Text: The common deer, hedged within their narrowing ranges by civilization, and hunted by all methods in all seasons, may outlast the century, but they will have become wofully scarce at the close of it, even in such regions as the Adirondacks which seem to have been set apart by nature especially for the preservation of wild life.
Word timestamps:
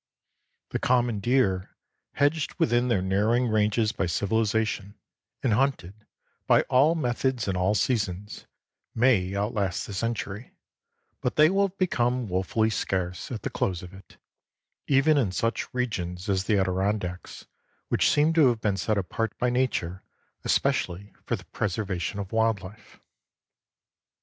The 0.71 0.79
common 0.79 1.19
deer, 1.19 1.75
hedged 2.13 2.55
within 2.57 2.87
their 2.87 3.03
narrowing 3.03 3.49
ranges 3.49 3.91
by 3.91 4.07
civilization, 4.07 4.95
and 5.43 5.53
hunted 5.53 5.93
by 6.47 6.61
all 6.63 6.95
methods 6.95 7.47
in 7.47 7.55
all 7.55 7.75
seasons, 7.75 8.47
may 8.95 9.35
outlast 9.35 9.85
the 9.85 9.93
century, 9.93 10.53
but 11.21 11.35
they 11.35 11.51
will 11.51 11.67
have 11.67 11.77
become 11.77 12.27
wofully 12.27 12.71
scarce 12.71 13.29
at 13.31 13.43
the 13.43 13.51
close 13.51 13.83
of 13.83 13.93
it, 13.93 14.17
even 14.87 15.19
in 15.19 15.31
such 15.31 15.71
regions 15.71 16.27
as 16.27 16.45
the 16.45 16.57
Adirondacks 16.57 17.45
which 17.89 18.09
seem 18.09 18.33
to 18.33 18.47
have 18.47 18.59
been 18.59 18.77
set 18.77 18.97
apart 18.97 19.37
by 19.37 19.51
nature 19.51 20.01
especially 20.43 21.13
for 21.27 21.35
the 21.35 21.45
preservation 21.45 22.19
of 22.19 22.31
wild 22.31 22.61
life. 22.63 22.99